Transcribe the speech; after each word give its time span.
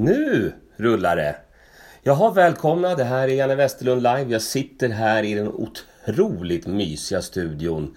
Nu 0.00 0.52
rullar 0.76 1.16
det! 1.16 1.36
Jaha, 2.02 2.30
välkomna. 2.30 2.94
Det 2.94 3.04
här 3.04 3.28
är 3.28 3.32
Janne 3.32 3.54
Westerlund 3.54 4.02
live. 4.02 4.24
Jag 4.32 4.42
sitter 4.42 4.88
här 4.88 5.22
i 5.22 5.34
den 5.34 5.48
otroligt 5.48 6.66
mysiga 6.66 7.22
studion 7.22 7.96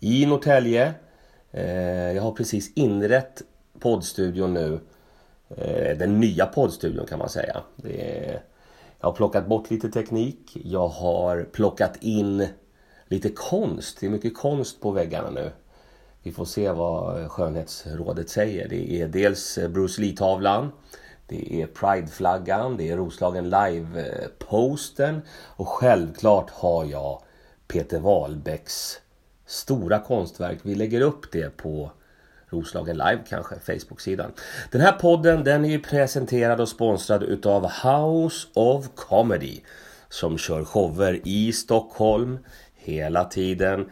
i 0.00 0.26
Norrtälje. 0.26 0.94
Eh, 1.50 2.12
jag 2.12 2.22
har 2.22 2.32
precis 2.32 2.72
inrett 2.74 3.42
poddstudion 3.78 4.54
nu. 4.54 4.80
Eh, 5.56 5.98
den 5.98 6.20
nya 6.20 6.46
poddstudion 6.46 7.06
kan 7.06 7.18
man 7.18 7.28
säga. 7.28 7.62
Jag 9.00 9.06
har 9.08 9.12
plockat 9.12 9.46
bort 9.46 9.70
lite 9.70 9.88
teknik. 9.88 10.56
Jag 10.64 10.88
har 10.88 11.44
plockat 11.44 11.96
in 12.00 12.46
lite 13.08 13.28
konst. 13.28 14.00
Det 14.00 14.06
är 14.06 14.10
mycket 14.10 14.36
konst 14.36 14.80
på 14.80 14.90
väggarna 14.90 15.30
nu. 15.30 15.50
Vi 16.22 16.32
får 16.32 16.44
se 16.44 16.70
vad 16.70 17.30
skönhetsrådet 17.30 18.28
säger. 18.28 18.68
Det 18.68 19.00
är 19.00 19.08
dels 19.08 19.58
Bruce 19.68 20.00
Lee-tavlan. 20.00 20.72
Det 21.32 21.62
är 21.62 21.66
Pride-flaggan, 21.66 22.76
det 22.76 22.90
är 22.90 22.96
Roslagen 22.96 23.50
Live-posten 23.50 25.22
och 25.56 25.68
självklart 25.68 26.50
har 26.50 26.84
jag 26.84 27.22
Peter 27.68 27.98
Wahlbecks 27.98 29.00
stora 29.46 29.98
konstverk. 29.98 30.58
Vi 30.62 30.74
lägger 30.74 31.00
upp 31.00 31.32
det 31.32 31.56
på 31.56 31.90
Roslagen 32.48 32.96
Live 32.96 33.20
kanske, 33.28 33.54
Facebook-sidan. 33.58 34.32
Den 34.70 34.80
här 34.80 34.92
podden 34.92 35.44
den 35.44 35.64
är 35.64 35.68
ju 35.68 35.80
presenterad 35.80 36.60
och 36.60 36.68
sponsrad 36.68 37.22
utav 37.22 37.62
House 37.64 38.48
of 38.54 38.88
Comedy 38.94 39.60
som 40.08 40.38
kör 40.38 40.64
shower 40.64 41.20
i 41.24 41.52
Stockholm 41.52 42.38
hela 42.74 43.24
tiden. 43.24 43.90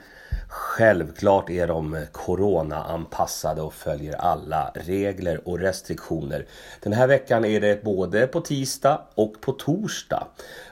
Självklart 0.53 1.51
är 1.51 1.67
de 1.67 2.07
corona-anpassade 2.13 3.63
och 3.63 3.75
följer 3.75 4.17
alla 4.17 4.73
regler 4.75 5.49
och 5.49 5.59
restriktioner. 5.59 6.47
Den 6.81 6.93
här 6.93 7.07
veckan 7.07 7.45
är 7.45 7.61
det 7.61 7.85
både 7.85 8.27
på 8.27 8.41
tisdag 8.41 9.03
och 9.15 9.41
på 9.41 9.53
torsdag. 9.53 10.27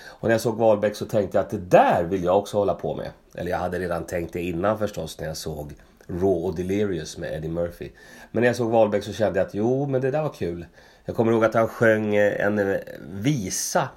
Och 0.07 0.23
när 0.23 0.31
jag 0.31 0.41
såg 0.41 0.57
Wahlbeck 0.57 0.95
så 0.95 1.05
tänkte 1.05 1.37
jag 1.37 1.43
att 1.43 1.49
det 1.49 1.57
där 1.57 2.03
vill 2.03 2.23
jag 2.23 2.37
också 2.37 2.57
hålla 2.57 2.73
på 2.73 2.95
med. 2.95 3.09
Eller 3.35 3.51
jag 3.51 3.57
hade 3.57 3.79
redan 3.79 4.05
tänkt 4.05 4.33
det 4.33 4.41
innan 4.41 4.79
förstås 4.79 5.19
när 5.19 5.27
jag 5.27 5.37
såg 5.37 5.73
Raw 6.07 6.47
och 6.47 6.55
Delirious 6.55 7.17
med 7.17 7.33
Eddie 7.33 7.49
Murphy. 7.49 7.89
Men 8.31 8.41
när 8.41 8.47
jag 8.47 8.55
såg 8.55 8.71
Wahlbeck 8.71 9.03
så 9.03 9.13
kände 9.13 9.39
jag 9.39 9.47
att 9.47 9.53
jo, 9.53 9.85
men 9.85 10.01
det 10.01 10.11
där 10.11 10.21
var 10.21 10.33
kul. 10.33 10.65
Jag 11.05 11.15
kommer 11.15 11.31
ihåg 11.31 11.45
att 11.45 11.53
han 11.53 11.67
sjöng 11.67 12.15
eh, 12.15 12.45
en 12.45 12.59
eh, 12.59 12.77
visa 13.11 13.89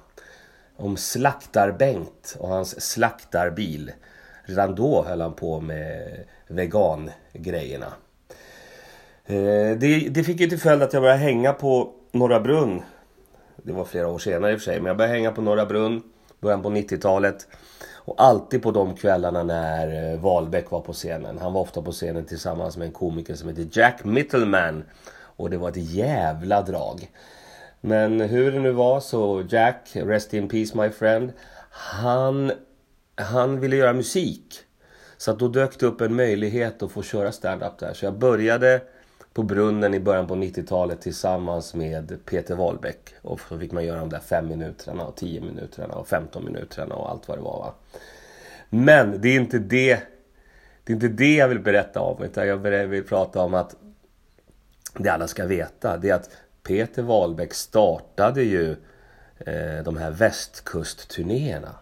om 0.75 0.97
Slaktar-Bengt 0.97 2.35
och 2.39 2.49
hans 2.49 2.81
slaktarbil. 2.81 3.91
Redan 4.43 4.75
då 4.75 5.03
höll 5.03 5.21
han 5.21 5.33
på 5.33 5.59
med 5.61 6.23
vegangrejerna. 6.47 7.93
Eh, 9.25 9.77
det, 9.77 10.09
det 10.09 10.23
fick 10.23 10.39
ju 10.39 10.49
till 10.49 10.59
följd 10.59 10.83
att 10.83 10.93
jag 10.93 11.01
började 11.01 11.19
hänga 11.19 11.53
på 11.53 11.93
Norra 12.11 12.39
Brunn. 12.39 12.81
Det 13.63 13.73
var 13.73 13.85
flera 13.85 14.07
år 14.07 14.19
senare 14.19 14.51
i 14.51 14.55
och 14.55 14.59
för 14.59 14.65
sig. 14.65 14.79
Men 14.79 14.85
jag 14.85 14.97
började 14.97 15.15
hänga 15.15 15.31
på 15.31 15.41
Norra 15.41 15.65
Brunn. 15.65 16.03
Början 16.39 16.61
på 16.61 16.69
90-talet. 16.69 17.47
Och 18.03 18.21
alltid 18.21 18.63
på 18.63 18.71
de 18.71 18.95
kvällarna 18.95 19.43
när 19.43 20.13
eh, 20.13 20.19
Wahlbeck 20.19 20.71
var 20.71 20.81
på 20.81 20.93
scenen. 20.93 21.37
Han 21.37 21.53
var 21.53 21.61
ofta 21.61 21.81
på 21.81 21.91
scenen 21.91 22.25
tillsammans 22.25 22.77
med 22.77 22.85
en 22.85 22.93
komiker 22.93 23.35
som 23.35 23.49
heter 23.49 23.67
Jack 23.71 24.03
Mittelman. 24.03 24.83
Och 25.13 25.49
det 25.49 25.57
var 25.57 25.69
ett 25.69 25.93
jävla 25.93 26.61
drag. 26.61 27.09
Men 27.81 28.21
hur 28.21 28.51
det 28.51 28.59
nu 28.59 28.71
var 28.71 28.99
så 28.99 29.43
Jack, 29.49 29.89
rest 29.93 30.33
in 30.33 30.49
peace 30.49 30.77
my 30.77 30.89
friend. 30.89 31.31
Han 31.69 32.51
han 33.15 33.59
ville 33.59 33.75
göra 33.75 33.93
musik. 33.93 34.55
Så 35.17 35.31
att 35.31 35.39
då 35.39 35.47
dök 35.47 35.79
det 35.79 35.85
upp 35.85 36.01
en 36.01 36.15
möjlighet 36.15 36.83
att 36.83 36.91
få 36.91 37.03
köra 37.03 37.31
stand-up 37.31 37.79
där. 37.79 37.93
Så 37.93 38.05
jag 38.05 38.17
började 38.17 38.81
på 39.33 39.43
Brunnen 39.43 39.93
i 39.93 39.99
början 39.99 40.27
på 40.27 40.35
90-talet 40.35 41.01
tillsammans 41.01 41.73
med 41.73 42.25
Peter 42.25 42.55
Wahlbeck. 42.55 43.15
Och 43.21 43.39
så 43.49 43.59
fick 43.59 43.71
man 43.71 43.85
göra 43.85 43.99
de 43.99 44.09
där 44.09 44.19
5 44.19 44.47
minuterna 44.47 45.03
och 45.03 45.15
10 45.15 45.41
minuterna 45.41 45.93
och 45.93 46.07
15 46.07 46.45
minuterna 46.45 46.95
och 46.95 47.09
allt 47.09 47.27
vad 47.27 47.37
det 47.37 47.41
var. 47.41 47.59
Va? 47.59 47.73
Men 48.69 49.21
det 49.21 49.29
är 49.29 49.35
inte 49.35 49.59
det 49.59 50.01
det 50.83 50.93
är 50.93 50.93
inte 50.93 51.07
det 51.07 51.35
jag 51.35 51.47
vill 51.47 51.59
berätta 51.59 51.99
om. 51.99 52.23
Utan 52.23 52.47
jag 52.47 52.57
vill 52.57 53.03
prata 53.03 53.41
om 53.41 53.53
att 53.53 53.75
det 54.97 55.09
alla 55.09 55.27
ska 55.27 55.45
veta. 55.45 55.97
Det 55.97 56.09
är 56.09 56.13
att 56.13 56.29
Peter 56.63 57.01
Wahlbeck 57.01 57.53
startade 57.53 58.43
ju 58.43 58.71
eh, 59.37 59.83
de 59.85 59.97
här 59.97 60.11
västkustturnéerna. 60.11 61.75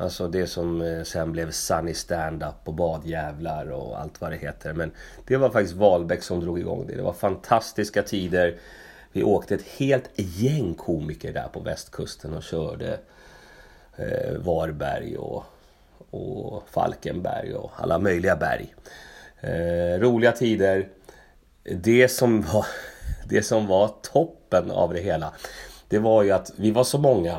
Alltså 0.00 0.28
det 0.28 0.46
som 0.46 0.82
eh, 0.82 1.02
sen 1.02 1.32
blev 1.32 1.50
Sunny 1.50 1.94
Stand-Up 1.94 2.54
och 2.64 2.74
Badjävlar 2.74 3.70
och 3.70 4.00
allt 4.00 4.20
vad 4.20 4.30
det 4.30 4.36
heter. 4.36 4.72
Men 4.72 4.90
det 5.26 5.36
var 5.36 5.50
faktiskt 5.50 5.76
Wahlbeck 5.76 6.22
som 6.22 6.40
drog 6.40 6.58
igång 6.58 6.86
det. 6.86 6.94
Det 6.94 7.02
var 7.02 7.12
fantastiska 7.12 8.02
tider. 8.02 8.56
Vi 9.12 9.22
åkte 9.22 9.54
ett 9.54 9.66
helt 9.78 10.10
gäng 10.16 10.74
komiker 10.74 11.32
där 11.32 11.48
på 11.52 11.60
västkusten 11.60 12.34
och 12.34 12.42
körde 12.42 12.98
eh, 13.96 14.32
Varberg 14.38 15.16
och, 15.16 15.44
och 16.10 16.62
Falkenberg 16.70 17.54
och 17.54 17.70
alla 17.76 17.98
möjliga 17.98 18.36
berg. 18.36 18.74
Eh, 19.40 20.00
roliga 20.00 20.32
tider. 20.32 20.88
Det 21.62 22.08
som, 22.08 22.42
var, 22.42 22.66
det 23.28 23.42
som 23.42 23.66
var 23.66 23.94
toppen 24.02 24.70
av 24.70 24.94
det 24.94 25.00
hela 25.00 25.32
det 25.88 25.98
var 25.98 26.22
ju 26.22 26.30
att 26.30 26.52
vi 26.56 26.70
var 26.70 26.84
så 26.84 26.98
många 26.98 27.36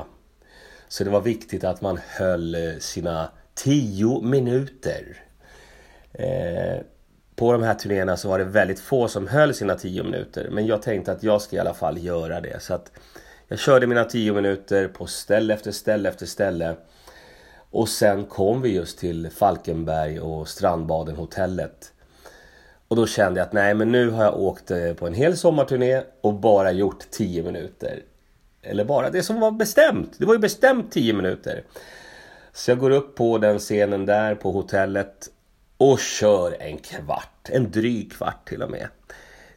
så 0.92 1.04
det 1.04 1.10
var 1.10 1.22
viktigt 1.22 1.64
att 1.64 1.82
man 1.82 2.00
höll 2.08 2.56
eh, 2.56 2.78
sina 2.80 3.30
10 3.54 4.22
minuter. 4.22 5.18
Eh, 6.14 6.82
på 7.36 7.52
de 7.52 7.64
här 7.64 7.74
turnéerna 7.74 8.18
så 8.18 8.30
var 8.30 8.40
det 8.40 8.46
väldigt 8.46 8.80
få 8.80 9.08
som 9.08 9.28
höll 9.28 9.54
sina 9.54 9.76
10 9.76 10.04
minuter. 10.04 10.50
Men 10.52 10.66
jag 10.66 10.82
tänkte 10.82 11.12
att 11.12 11.24
jag 11.24 11.42
ska 11.42 11.56
i 11.56 11.60
alla 11.60 11.74
fall 11.74 11.98
göra 11.98 12.42
det. 12.42 12.62
Så 12.62 12.74
att 12.74 12.92
jag 13.48 13.60
körde 13.60 13.88
mina 13.88 14.04
10 14.04 14.34
minuter 14.34 14.88
på 14.88 15.08
ställe 15.08 15.54
efter 15.54 15.72
ställe 15.72 16.10
efter 16.10 16.26
ställe. 16.26 16.76
Och 17.56 17.90
sen 17.90 18.26
kom 18.26 18.62
vi 18.62 18.76
just 18.76 19.00
till 19.00 19.30
Falkenberg 19.30 20.20
och 20.20 20.48
Strandbaden 20.48 21.16
hotellet. 21.16 21.94
Och 22.88 22.96
då 22.96 23.08
kände 23.08 23.40
jag 23.40 23.48
att 23.48 23.54
nej 23.54 23.74
men 23.74 23.92
nu 23.92 24.10
har 24.10 24.24
jag 24.24 24.40
åkt 24.40 24.72
eh, 24.72 24.94
på 24.94 25.08
en 25.08 25.14
hel 25.14 25.38
sommarturné 25.38 26.04
och 26.22 26.34
bara 26.34 26.72
gjort 26.72 27.12
10 27.12 27.44
minuter. 27.44 28.04
Eller 28.62 28.86
bara 28.86 29.10
det 29.10 29.24
som 29.24 29.40
var 29.40 29.52
bestämt. 29.52 30.14
Det 30.18 30.26
var 30.26 30.34
ju 30.34 30.40
bestämt 30.40 30.92
10 30.92 31.14
minuter. 31.14 31.64
Så 32.54 32.72
jag 32.72 32.80
går 32.80 32.90
upp 32.90 33.16
på 33.16 33.38
den 33.38 33.60
scenen 33.60 34.06
där 34.06 34.36
på 34.36 34.52
hotellet 34.52 35.30
och 35.78 36.00
kör 36.00 36.56
en 36.60 36.78
kvart. 36.78 37.50
En 37.50 37.72
dryg 37.72 38.12
kvart 38.12 38.48
till 38.50 38.64
och 38.64 38.72
med. 38.72 38.88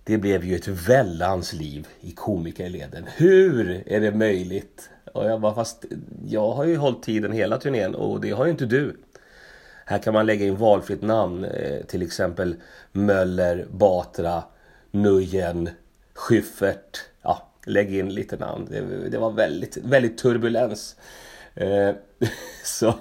Det 0.05 0.19
blev 0.19 0.45
ju 0.45 0.55
ett 0.55 0.69
vällans 0.69 1.53
liv 1.53 1.87
i 2.01 2.11
komikerleden. 2.11 3.07
Hur 3.17 3.83
är 3.87 4.01
det 4.01 4.13
möjligt? 4.13 4.91
Och 5.13 5.25
jag 5.25 5.41
bara, 5.41 5.55
fast 5.55 5.85
jag 6.27 6.53
har 6.53 6.65
ju 6.65 6.77
hållit 6.77 7.03
tiden 7.03 7.33
hela 7.33 7.59
turnén 7.59 7.95
och 7.95 8.21
det 8.21 8.31
har 8.31 8.45
ju 8.45 8.51
inte 8.51 8.67
du. 8.67 8.97
Här 9.87 9.99
kan 9.99 10.15
man 10.15 10.27
lägga 10.27 10.47
in 10.47 10.57
valfritt 10.57 11.03
namn. 11.03 11.45
Eh, 11.45 11.85
till 11.87 12.03
exempel 12.03 12.57
Möller, 12.93 13.67
Batra, 13.71 14.43
Nujen, 14.91 15.71
Schyffert. 16.15 17.01
Ja, 17.23 17.49
lägg 17.67 17.95
in 17.95 18.09
lite 18.09 18.37
namn. 18.37 18.67
Det, 18.71 19.09
det 19.09 19.19
var 19.19 19.31
väldigt, 19.31 19.77
väldigt 19.77 20.19
turbulens. 20.19 20.97
Eh, 21.55 21.91
så 22.65 22.95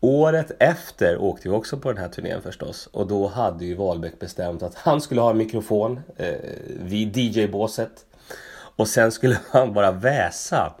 året 0.00 0.52
efter 0.58 1.18
åkte 1.18 1.48
vi 1.48 1.54
också 1.54 1.76
på 1.78 1.92
den 1.92 2.02
här 2.02 2.08
turnén 2.08 2.42
förstås. 2.42 2.86
Och 2.86 3.06
då 3.06 3.26
hade 3.26 3.64
ju 3.64 3.74
Wahlbeck 3.74 4.18
bestämt 4.18 4.62
att 4.62 4.74
han 4.74 5.00
skulle 5.00 5.20
ha 5.20 5.30
en 5.30 5.38
mikrofon 5.38 6.00
eh, 6.16 6.34
vid 6.66 7.16
DJ-båset. 7.16 8.04
Och 8.50 8.88
sen 8.88 9.12
skulle 9.12 9.38
han 9.50 9.72
bara 9.72 9.92
väsa 9.92 10.74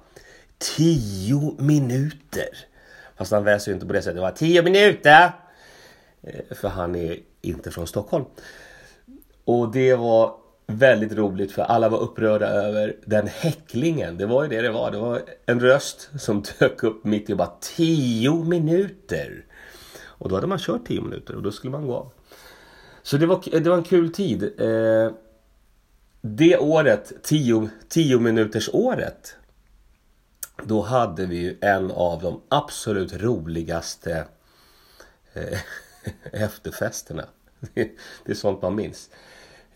10 0.58 1.54
minuter. 1.58 2.48
Fast 3.16 3.32
han 3.32 3.44
väser 3.44 3.70
ju 3.70 3.74
inte 3.74 3.86
på 3.86 3.92
det 3.92 4.02
sättet. 4.02 4.16
Det 4.16 4.20
var 4.20 4.30
10 4.30 4.62
minuter! 4.62 5.32
Eh, 6.22 6.56
för 6.56 6.68
han 6.68 6.94
är 6.94 7.18
inte 7.42 7.70
från 7.70 7.86
Stockholm. 7.86 8.24
Och 9.44 9.72
det 9.72 9.94
var 9.94 10.34
väldigt 10.72 11.12
roligt 11.12 11.52
för 11.52 11.62
alla 11.62 11.88
var 11.88 11.98
upprörda 11.98 12.46
över 12.46 12.96
den 13.04 13.26
häcklingen. 13.26 14.16
Det 14.16 14.26
var 14.26 14.42
ju 14.42 14.48
det 14.48 14.62
det 14.62 14.70
var. 14.70 14.90
Det 14.90 14.98
var 14.98 15.22
en 15.46 15.60
röst 15.60 16.10
som 16.18 16.42
dök 16.58 16.82
upp 16.82 17.04
mitt 17.04 17.30
i 17.30 17.34
bara 17.34 17.52
10 17.60 18.44
minuter. 18.44 19.44
Och 20.00 20.28
då 20.28 20.34
hade 20.34 20.46
man 20.46 20.58
kört 20.58 20.86
10 20.86 21.00
minuter 21.00 21.36
och 21.36 21.42
då 21.42 21.52
skulle 21.52 21.70
man 21.70 21.86
gå 21.86 21.94
av. 21.94 22.10
Så 23.02 23.16
det 23.16 23.26
var, 23.26 23.60
det 23.60 23.70
var 23.70 23.76
en 23.76 23.82
kul 23.82 24.12
tid. 24.12 24.42
Eh, 24.60 25.12
det 26.20 26.58
året, 26.58 27.12
10, 27.22 27.68
10 27.88 28.18
minuters 28.18 28.68
året. 28.72 29.36
Då 30.62 30.82
hade 30.82 31.26
vi 31.26 31.36
ju 31.36 31.58
en 31.60 31.90
av 31.90 32.22
de 32.22 32.40
absolut 32.48 33.22
roligaste 33.22 34.24
eh, 35.32 35.58
efterfesterna. 36.42 37.24
Det 37.74 38.32
är 38.32 38.34
sånt 38.34 38.62
man 38.62 38.74
minns. 38.74 39.10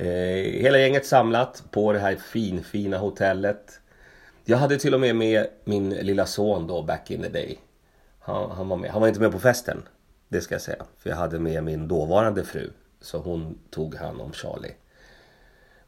Eh, 0.03 0.63
hela 0.63 0.79
gänget 0.79 1.07
samlat 1.07 1.65
på 1.71 1.93
det 1.93 1.99
här 1.99 2.17
finfina 2.17 2.99
hotellet. 2.99 3.81
Jag 4.45 4.59
hade 4.59 4.79
till 4.79 4.95
och 4.95 5.01
med 5.01 5.17
med 5.17 5.47
min 5.65 5.91
lilla 5.91 6.27
son 6.27 6.67
då 6.67 6.83
back 6.83 7.11
in 7.11 7.23
the 7.23 7.29
day. 7.29 7.59
Han, 8.19 8.51
han, 8.51 8.69
var 8.69 8.77
med. 8.77 8.91
Han 8.91 9.01
var 9.01 9.09
inte 9.09 9.21
med 9.21 9.33
på 9.33 9.39
festen. 9.39 9.83
Det 10.29 10.41
ska 10.41 10.55
jag 10.55 10.63
säga. 10.63 10.85
För 10.99 11.11
jag 11.11 11.17
hade 11.17 11.39
med 11.39 11.65
min 11.65 11.89
dåvarande 11.89 12.45
fru. 12.45 12.71
Så 13.01 13.19
hon 13.19 13.59
tog 13.71 13.95
hand 13.95 14.21
om 14.21 14.33
Charlie. 14.33 14.75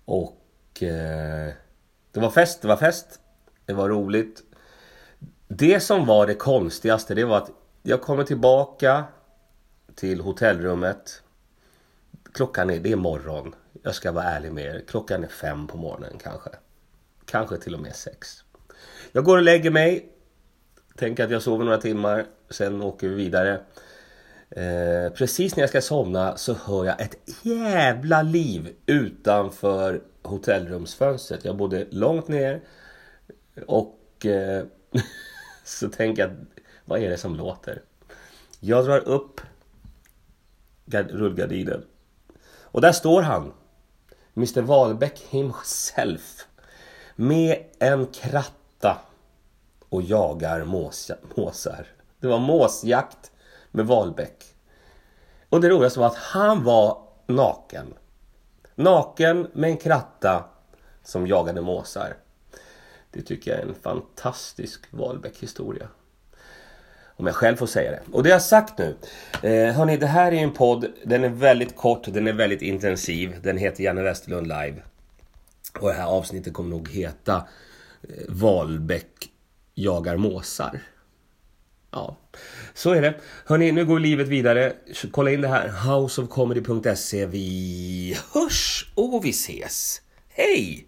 Och 0.04 0.82
eh, 0.82 1.52
det 2.12 2.20
var 2.20 2.30
fest, 2.30 2.62
det 2.62 2.68
var 2.68 2.76
fest. 2.76 3.20
Det 3.66 3.72
var 3.72 3.88
roligt. 3.88 4.42
Det 5.48 5.80
som 5.80 6.06
var 6.06 6.26
det 6.26 6.34
konstigaste 6.34 7.14
det 7.14 7.24
var 7.24 7.36
att 7.36 7.50
jag 7.82 8.02
kommer 8.02 8.24
tillbaka 8.24 9.04
till 9.94 10.20
hotellrummet. 10.20 11.22
Klockan 12.34 12.70
är, 12.70 12.78
det 12.78 12.92
är 12.92 12.96
morgon. 12.96 13.54
Jag 13.82 13.94
ska 13.94 14.12
vara 14.12 14.24
ärlig 14.24 14.52
med 14.52 14.64
er. 14.64 14.82
Klockan 14.86 15.24
är 15.24 15.28
fem 15.28 15.66
på 15.66 15.76
morgonen 15.76 16.18
kanske. 16.22 16.50
Kanske 17.26 17.56
till 17.56 17.74
och 17.74 17.80
med 17.80 17.96
sex. 17.96 18.44
Jag 19.12 19.24
går 19.24 19.36
och 19.36 19.42
lägger 19.42 19.70
mig. 19.70 20.08
Tänker 20.96 21.24
att 21.24 21.30
jag 21.30 21.42
sover 21.42 21.64
några 21.64 21.78
timmar. 21.78 22.26
Sen 22.50 22.82
åker 22.82 23.08
vi 23.08 23.14
vidare. 23.14 23.60
Eh, 24.50 25.12
precis 25.14 25.56
när 25.56 25.62
jag 25.62 25.70
ska 25.70 25.80
somna 25.80 26.36
så 26.36 26.54
hör 26.54 26.84
jag 26.84 27.00
ett 27.00 27.16
jävla 27.42 28.22
liv 28.22 28.74
utanför 28.86 30.02
hotellrumsfönstret. 30.22 31.44
Jag 31.44 31.56
bodde 31.56 31.86
långt 31.90 32.28
ner 32.28 32.60
och 33.66 34.26
eh, 34.26 34.64
så 35.64 35.88
tänker 35.88 36.22
jag, 36.22 36.36
vad 36.84 37.02
är 37.02 37.10
det 37.10 37.16
som 37.16 37.36
låter? 37.36 37.82
Jag 38.60 38.84
drar 38.84 39.08
upp 39.08 39.40
rullgardinen 40.90 41.84
och 42.74 42.80
där 42.80 42.92
står 42.92 43.22
han. 43.22 43.52
Mr 44.36 44.62
Wahlbeck 44.62 45.18
himself. 45.18 46.46
Med 47.16 47.64
en 47.78 48.06
kratta 48.06 48.98
och 49.88 50.02
jagar 50.02 50.64
måsar. 50.64 51.86
Det 52.20 52.26
var 52.26 52.38
måsjakt 52.38 53.32
med 53.70 53.86
Wahlbeck. 53.86 54.44
Och 55.48 55.60
det 55.60 55.68
roligaste 55.68 56.00
var 56.00 56.06
att 56.06 56.16
han 56.16 56.64
var 56.64 57.02
naken. 57.26 57.94
Naken 58.74 59.50
med 59.52 59.70
en 59.70 59.76
kratta 59.76 60.44
som 61.02 61.26
jagade 61.26 61.60
måsar. 61.60 62.16
Det 63.10 63.22
tycker 63.22 63.50
jag 63.50 63.60
är 63.60 63.66
en 63.66 63.74
fantastisk 63.74 64.86
Wahlbeck-historia. 64.90 65.88
Om 67.16 67.26
jag 67.26 67.34
själv 67.34 67.56
får 67.56 67.66
säga 67.66 67.90
det. 67.90 68.00
Och 68.12 68.22
det 68.22 68.28
jag 68.28 68.42
sagt 68.42 68.78
nu. 68.78 68.96
Eh, 69.42 69.74
hörni, 69.74 69.96
det 69.96 70.06
här 70.06 70.32
är 70.32 70.36
en 70.36 70.52
podd. 70.52 70.86
Den 71.04 71.24
är 71.24 71.28
väldigt 71.28 71.76
kort, 71.76 72.04
den 72.04 72.26
är 72.26 72.32
väldigt 72.32 72.62
intensiv. 72.62 73.40
Den 73.42 73.58
heter 73.58 73.84
Janne 73.84 74.02
Westerlund 74.02 74.46
live. 74.46 74.82
Och 75.80 75.88
det 75.88 75.94
här 75.94 76.06
avsnittet 76.06 76.52
kommer 76.52 76.70
nog 76.70 76.88
heta 76.88 77.36
eh, 78.02 78.24
Wahlbeck 78.28 79.30
jagar 79.74 80.16
måsar. 80.16 80.80
Ja, 81.90 82.16
så 82.74 82.90
är 82.90 83.02
det. 83.02 83.14
Hörni, 83.44 83.72
nu 83.72 83.86
går 83.86 83.98
livet 83.98 84.28
vidare. 84.28 84.72
Kolla 85.10 85.30
in 85.30 85.40
det 85.40 85.48
här. 85.48 85.68
Houseofcomedy.se. 85.68 87.26
Vi 87.26 88.16
hörs 88.32 88.92
och 88.94 89.24
vi 89.24 89.30
ses. 89.30 90.00
Hej! 90.28 90.86